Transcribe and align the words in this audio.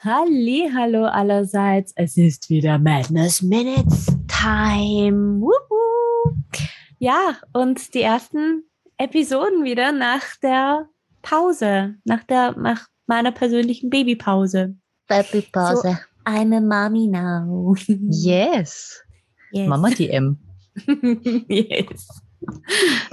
Halli, 0.00 0.70
hallo 0.72 1.06
allerseits. 1.06 1.92
Es 1.96 2.16
ist 2.16 2.48
wieder 2.50 2.78
Madness 2.78 3.42
Minutes 3.42 4.06
Time. 4.28 5.40
Wuhu. 5.40 6.36
Ja, 7.00 7.36
und 7.52 7.94
die 7.94 8.02
ersten 8.02 8.62
Episoden 8.96 9.64
wieder 9.64 9.90
nach 9.90 10.22
der 10.40 10.88
Pause, 11.22 11.96
nach 12.04 12.22
der 12.22 12.56
nach 12.56 12.86
meiner 13.08 13.32
persönlichen 13.32 13.90
Babypause. 13.90 14.76
Babypause. 15.08 15.82
So, 15.82 15.96
eine 16.24 16.60
Mami 16.60 17.08
now. 17.08 17.74
Yes. 17.88 19.02
yes. 19.50 19.68
Mama 19.68 19.90
DM. 19.90 20.38
yes. 21.48 22.06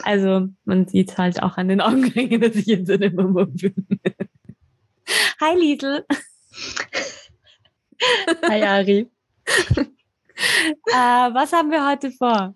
Also 0.04 0.50
man 0.66 0.88
sieht 0.88 1.18
halt 1.18 1.42
auch 1.42 1.58
an 1.58 1.70
den 1.70 1.82
Augenringen, 1.82 2.42
dass 2.42 2.56
ich 2.56 2.68
jetzt 2.68 2.92
eine 2.92 3.10
Mama 3.10 3.46
bin. 3.46 3.74
Hi 5.42 5.58
Liesel. 5.60 6.06
Hi 8.44 8.64
Ari. 8.64 9.10
äh, 9.48 10.94
was 10.94 11.54
haben 11.54 11.72
wir 11.72 11.88
heute 11.88 12.12
vor? 12.12 12.56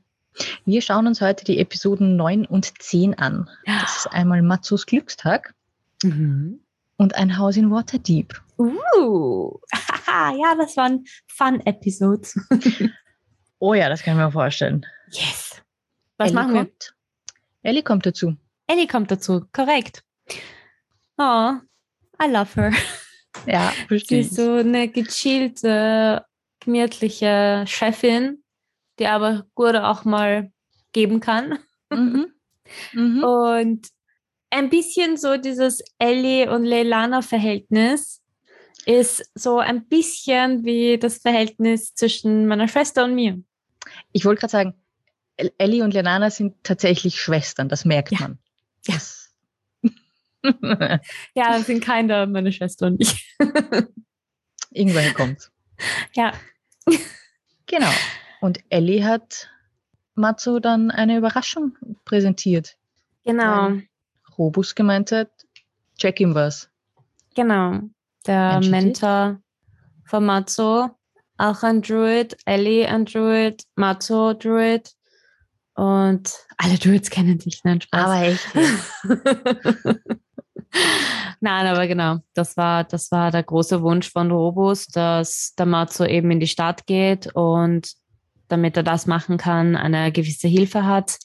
Wir 0.66 0.82
schauen 0.82 1.08
uns 1.08 1.22
heute 1.22 1.46
die 1.46 1.60
Episoden 1.60 2.16
9 2.16 2.46
und 2.46 2.82
10 2.82 3.18
an. 3.18 3.50
Das 3.66 3.98
ist 3.98 4.08
einmal 4.08 4.42
Matsus 4.42 4.86
Glückstag 4.86 5.54
mhm. 6.04 6.62
und 6.98 7.16
ein 7.16 7.38
Haus 7.38 7.58
in 7.58 7.72
Waterdeep. 7.72 8.42
Uh, 8.58 9.58
ja, 10.08 10.56
das 10.58 10.78
waren 10.78 11.06
Fun-Episodes. 11.28 12.40
oh 13.60 13.74
ja, 13.74 13.90
das 13.90 14.04
kann 14.04 14.18
ich 14.18 14.24
mir 14.24 14.32
vorstellen. 14.32 14.86
Yes. 15.12 15.62
Was 16.18 16.28
Ellie 16.28 16.36
machen 16.36 16.54
wir? 16.54 16.66
Kommt. 16.66 16.96
Ellie 17.64 17.84
kommt 17.84 18.06
dazu. 18.06 18.36
Ellie 18.68 18.88
kommt 18.88 19.12
dazu, 19.12 19.46
korrekt. 19.52 20.04
Oh, 21.18 21.54
I 22.22 22.28
love 22.28 22.54
her. 22.56 22.72
Ja, 23.46 23.74
verstehe. 23.88 24.24
Sie 24.24 24.30
ist 24.30 24.36
so 24.36 24.54
eine 24.54 24.88
gechillte, 24.88 26.26
gemütliche 26.60 27.64
Chefin, 27.68 28.44
die 29.00 29.08
aber 29.08 29.46
gut 29.56 29.76
auch 29.76 30.06
mal 30.06 30.52
geben 30.94 31.20
kann. 31.20 31.60
Mhm. 31.90 32.34
Mhm. 32.94 33.24
Und 33.24 33.88
ein 34.50 34.70
bisschen 34.70 35.18
so 35.18 35.38
dieses 35.38 35.84
Ellie 36.00 36.50
und 36.52 36.66
Leilana-Verhältnis 36.66 38.22
ist 38.86 39.30
so 39.36 39.60
ein 39.60 39.88
bisschen 39.88 40.64
wie 40.64 40.98
das 40.98 41.20
Verhältnis 41.20 41.94
zwischen 41.94 42.48
meiner 42.48 42.68
Schwester 42.68 43.06
und 43.06 43.16
mir. 43.16 43.42
Ich 44.12 44.26
wollte 44.26 44.42
gerade 44.42 44.52
sagen, 44.52 44.74
Ellie 45.58 45.84
und 45.84 45.94
Leilana 45.94 46.30
sind 46.30 46.56
tatsächlich 46.64 47.22
Schwestern, 47.22 47.70
das 47.70 47.86
merkt 47.86 48.12
ja. 48.12 48.20
man. 48.22 48.40
Ja. 48.88 48.96
Ja, 50.44 51.00
das 51.36 51.66
sind 51.66 51.84
keine 51.84 52.28
meine 52.28 52.52
Schwester 52.52 52.88
und 52.88 53.02
ich. 53.02 53.36
Irgendwoher 54.72 55.14
kommt. 55.14 55.52
Ja. 56.14 56.34
Genau. 57.66 57.92
Und 58.42 58.60
Ellie 58.70 59.04
hat 59.04 59.50
Matzo 60.16 60.60
dann 60.60 60.92
eine 60.92 61.18
Überraschung 61.18 61.78
präsentiert. 62.06 62.78
Genau. 63.26 63.74
Robus 64.38 64.76
gemeint 64.76 65.12
hat, 65.12 65.30
check 65.98 66.20
ihm 66.20 66.34
was. 66.36 66.70
Genau. 67.36 67.82
Der 68.26 68.60
Mentor 68.62 69.42
von 70.06 70.26
Matzo, 70.26 70.90
auch 71.38 71.64
ein 71.64 71.82
Druid, 71.82 72.38
Ellie 72.46 72.88
ein 72.88 73.06
Druid, 73.06 73.64
Matzo 73.76 74.34
Druid. 74.34 74.92
Und 75.76 76.34
alle 76.58 76.78
Druids 76.78 77.10
kennen 77.10 77.40
sich, 77.40 77.62
nein, 77.64 77.80
Spaß. 77.80 78.06
Aber 78.06 78.22
echt. 78.22 78.48
Nein, 81.42 81.68
aber 81.68 81.88
genau, 81.88 82.18
das 82.34 82.58
war, 82.58 82.84
das 82.84 83.12
war 83.12 83.32
der 83.32 83.44
große 83.44 83.82
Wunsch 83.82 84.12
von 84.12 84.30
Robus, 84.32 84.88
dass 84.88 85.54
der 85.58 85.66
Matzo 85.66 86.06
eben 86.06 86.32
in 86.32 86.40
die 86.40 86.48
Stadt 86.48 86.86
geht 86.86 87.34
und 87.34 87.94
damit 88.50 88.76
er 88.76 88.84
das 88.84 89.06
machen 89.06 89.38
kann, 89.38 89.76
eine 89.76 90.12
gewisse 90.12 90.48
Hilfe 90.48 90.86
hat 90.86 91.18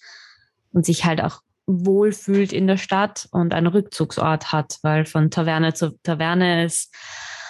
und 0.72 0.86
sich 0.86 1.04
halt 1.04 1.20
auch 1.20 1.40
wohlfühlt 1.66 2.52
in 2.52 2.66
der 2.66 2.76
Stadt 2.76 3.26
und 3.32 3.54
einen 3.54 3.66
Rückzugsort 3.66 4.52
hat, 4.52 4.78
weil 4.82 5.06
von 5.06 5.30
Taverne 5.30 5.72
zu 5.72 5.98
Taverne 6.02 6.64
ist 6.64 6.94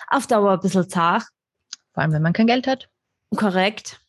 auf 0.08 0.26
Dauer 0.26 0.52
ein 0.52 0.60
bisschen 0.60 0.88
zart. 0.88 1.24
Vor 1.92 2.02
allem, 2.02 2.12
wenn 2.12 2.22
man 2.22 2.32
kein 2.32 2.46
Geld 2.46 2.66
hat. 2.66 2.88
Korrekt. 3.36 4.00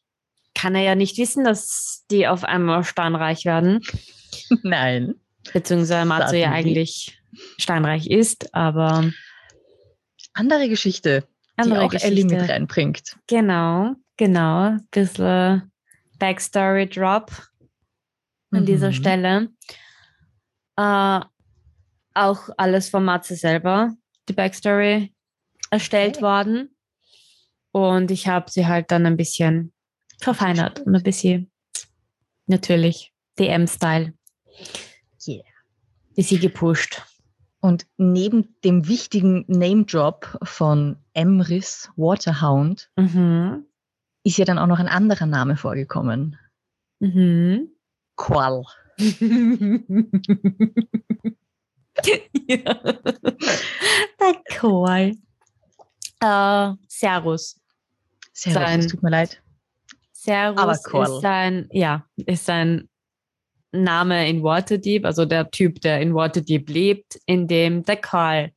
Kann 0.54 0.76
er 0.76 0.84
ja 0.84 0.96
nicht 0.96 1.18
wissen, 1.18 1.44
dass 1.44 2.06
die 2.12 2.28
auf 2.28 2.44
einmal 2.44 2.84
steinreich 2.84 3.46
werden. 3.46 3.82
Nein. 4.64 5.16
Beziehungsweise 5.54 6.06
Matzo 6.06 6.36
ja 6.36 6.52
eigentlich 6.52 7.20
steinreich 7.58 8.10
ist, 8.10 8.54
aber. 8.54 9.12
Andere 10.34 10.68
Geschichte, 10.68 11.28
andere 11.56 11.80
die 11.80 11.86
auch 11.86 11.92
Geschichte. 11.92 12.14
Ellie 12.14 12.26
mit 12.26 12.50
reinbringt. 12.50 13.18
Genau, 13.28 13.96
genau. 14.18 14.78
Bisschen 14.92 15.72
Backstory-Drop 16.20 17.32
an 18.52 18.62
mhm. 18.62 18.66
dieser 18.66 18.92
Stelle. 18.92 19.50
Äh, 20.78 21.20
auch 22.14 22.50
alles 22.58 22.90
von 22.90 23.06
Matze 23.06 23.36
selber, 23.36 23.94
die 24.28 24.34
Backstory 24.34 25.14
erstellt 25.70 26.18
okay. 26.18 26.26
worden. 26.26 26.76
Und 27.72 28.10
ich 28.12 28.28
habe 28.28 28.50
sie 28.50 28.66
halt 28.66 28.92
dann 28.92 29.06
ein 29.06 29.18
bisschen 29.18 29.74
verfeinert 30.20 30.80
und 30.82 30.96
ein 30.96 31.04
bisschen 31.04 31.52
natürlich 32.48 33.14
DM-Style. 33.38 34.14
Ist 36.16 36.30
sie 36.30 36.40
gepusht. 36.40 37.02
Und 37.60 37.88
neben 37.98 38.56
dem 38.64 38.88
wichtigen 38.88 39.44
Name-Drop 39.48 40.38
von 40.44 40.98
Emrys 41.14 41.90
Waterhound 41.96 42.92
mhm. 42.96 43.66
ist 44.24 44.38
ja 44.38 44.46
dann 44.46 44.60
auch 44.60 44.68
noch 44.68 44.80
ein 44.80 44.88
anderer 44.88 45.26
Name 45.26 45.58
vorgekommen. 45.58 46.38
Mhm. 47.00 47.70
Qual. 48.16 48.64
ja. 52.48 52.74
Der 54.20 54.36
Qual. 54.50 55.14
Äh, 56.22 56.74
Servus. 56.88 57.60
Servus, 58.32 58.54
sein, 58.54 58.88
tut 58.88 59.02
mir 59.02 59.10
leid. 59.10 59.42
Servus 60.12 60.86
ist 60.86 61.22
sein, 61.22 61.68
ja, 61.72 62.06
ist 62.16 62.46
sein 62.46 62.90
Name 63.84 64.30
in 64.30 64.44
Waterdeep, 64.44 65.06
also 65.06 65.26
der 65.26 65.50
Typ, 65.52 65.82
der 65.82 66.02
in 66.02 66.14
Waterdeep 66.14 66.70
lebt, 66.70 67.20
in 67.26 67.48
dem 67.48 67.84
der 67.84 67.98
Karl 67.98 68.52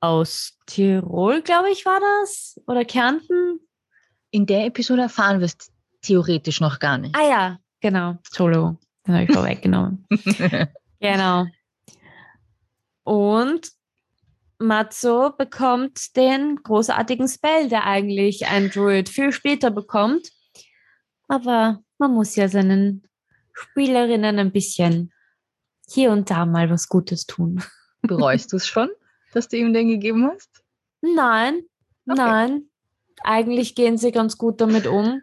aus 0.00 0.58
Tirol, 0.66 1.42
glaube 1.42 1.70
ich, 1.70 1.86
war 1.86 2.00
das? 2.00 2.60
Oder 2.66 2.84
Kärnten? 2.84 3.60
In 4.30 4.46
der 4.46 4.66
Episode 4.66 5.02
erfahren 5.02 5.40
wir 5.40 5.46
es 5.46 5.56
theoretisch 6.02 6.60
noch 6.60 6.78
gar 6.78 6.98
nicht. 6.98 7.14
Ah 7.14 7.28
ja, 7.28 7.58
genau. 7.80 8.10
Entschuldigung, 8.10 8.78
den 9.06 9.14
habe 9.14 9.24
ich 9.24 9.32
vorweggenommen. 9.32 10.06
genau. 11.00 11.46
Und 13.04 13.70
Matzo 14.58 15.32
bekommt 15.36 16.16
den 16.16 16.56
großartigen 16.62 17.28
Spell, 17.28 17.68
der 17.68 17.86
eigentlich 17.86 18.46
ein 18.46 18.70
Druid 18.70 19.08
viel 19.08 19.32
später 19.32 19.70
bekommt. 19.70 20.30
Aber 21.28 21.80
man 21.98 22.12
muss 22.12 22.36
ja 22.36 22.48
seinen 22.48 23.02
Spielerinnen 23.52 24.38
ein 24.38 24.52
bisschen 24.52 25.12
hier 25.88 26.10
und 26.10 26.30
da 26.30 26.46
mal 26.46 26.70
was 26.70 26.88
Gutes 26.88 27.26
tun. 27.26 27.62
Bereust 28.02 28.52
du 28.52 28.56
es 28.56 28.66
schon, 28.66 28.88
dass 29.32 29.48
du 29.48 29.56
ihm 29.56 29.72
den 29.72 29.88
gegeben 29.88 30.30
hast? 30.30 30.62
Nein, 31.00 31.62
okay. 32.06 32.16
nein. 32.16 32.62
Eigentlich 33.24 33.74
gehen 33.74 33.98
sie 33.98 34.10
ganz 34.10 34.38
gut 34.38 34.60
damit 34.60 34.86
um, 34.86 35.22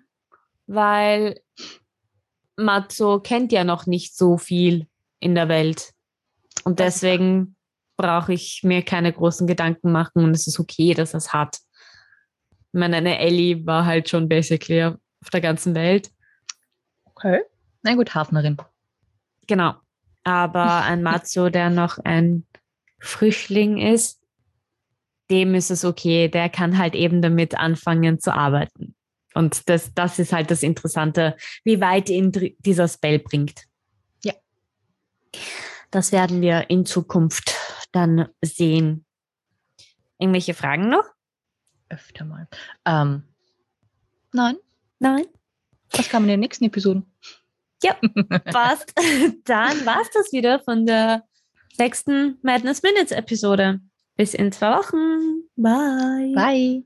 weil 0.68 1.42
Matzo 2.56 3.20
kennt 3.20 3.52
ja 3.52 3.64
noch 3.64 3.86
nicht 3.86 4.16
so 4.16 4.38
viel 4.38 4.88
in 5.20 5.36
der 5.36 5.50
Welt. 5.50 5.92
Und 6.64 6.80
deswegen 6.80 7.56
brauche 7.98 8.34
ich 8.34 8.62
mir 8.64 8.84
keine 8.84 9.12
großen 9.12 9.48
Gedanken 9.48 9.92
machen 9.92 10.24
und 10.24 10.32
es 10.32 10.48
ist 10.48 10.60
okay, 10.60 10.94
dass 10.94 11.14
er 11.14 11.18
es 11.18 11.34
hat. 11.34 11.58
Ich 12.72 12.80
meine, 12.80 12.98
eine 12.98 13.20
Ellie 13.20 13.66
war 13.66 13.86
halt 13.86 14.08
schon 14.10 14.30
basically 14.30 14.84
auf 14.84 15.30
der 15.34 15.42
ganzen 15.42 15.76
Welt. 15.76 16.12
Okay. 17.06 17.42
Na 17.82 17.96
gut, 17.96 18.14
Hafnerin. 18.14 18.58
Genau. 19.48 19.76
Aber 20.24 20.84
ein 20.84 21.04
Matzo, 21.04 21.50
der 21.50 21.70
noch 21.70 21.98
ein 22.00 22.46
Frischling 23.00 23.78
ist, 23.78 24.22
dem 25.30 25.56
ist 25.56 25.72
es 25.72 25.86
okay. 25.86 26.28
Der 26.28 26.50
kann 26.50 26.78
halt 26.78 26.96
eben 26.96 27.22
damit 27.22 27.56
anfangen 27.56 28.20
zu 28.20 28.34
arbeiten. 28.34 28.96
Und 29.34 29.70
das, 29.70 29.94
das 29.94 30.20
ist 30.20 30.34
halt 30.34 30.52
das 30.52 30.64
Interessante, 30.64 31.38
wie 31.64 31.80
weit 31.80 32.10
ihn 32.10 32.32
dieser 32.60 32.88
Spell 32.88 33.20
bringt. 33.20 33.66
Ja. 34.24 34.34
Das 35.92 36.12
werden 36.12 36.42
wir 36.42 36.70
in 36.70 36.86
Zukunft 36.86 37.56
dann 37.92 38.28
sehen. 38.42 39.06
Irgendwelche 40.18 40.54
Fragen 40.54 40.90
noch? 40.90 41.06
Öfter 41.90 42.26
mal. 42.26 42.48
Ähm, 42.86 43.24
nein. 44.34 44.58
Nein. 45.00 45.26
Was 45.92 46.10
kam 46.10 46.24
in 46.24 46.30
den 46.30 46.40
nächsten 46.42 46.66
Episoden? 46.66 47.09
Ja, 47.84 47.96
passt. 48.52 48.94
Dann 49.46 49.86
war 49.86 50.02
es 50.02 50.10
das 50.14 50.32
wieder 50.32 50.60
von 50.60 50.86
der 50.86 51.24
sechsten 51.76 52.38
Madness 52.42 52.84
Minutes 52.84 53.12
Episode. 53.12 53.80
Bis 54.18 54.34
in 54.34 54.52
zwei 54.52 54.78
Wochen. 54.78 55.44
Bye. 55.56 56.34
Bye. 56.36 56.78